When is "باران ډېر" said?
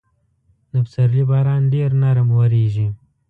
1.29-1.89